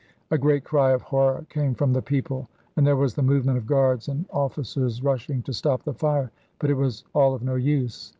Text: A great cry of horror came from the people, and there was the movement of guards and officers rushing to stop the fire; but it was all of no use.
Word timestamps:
A 0.31 0.37
great 0.39 0.63
cry 0.63 0.93
of 0.93 1.03
horror 1.03 1.45
came 1.49 1.75
from 1.75 1.93
the 1.93 2.01
people, 2.01 2.49
and 2.75 2.87
there 2.87 2.95
was 2.95 3.13
the 3.13 3.21
movement 3.21 3.59
of 3.59 3.67
guards 3.67 4.07
and 4.07 4.25
officers 4.33 5.03
rushing 5.03 5.43
to 5.43 5.53
stop 5.53 5.83
the 5.83 5.93
fire; 5.93 6.31
but 6.57 6.71
it 6.71 6.75
was 6.75 7.03
all 7.13 7.35
of 7.35 7.43
no 7.43 7.53
use. 7.53 8.09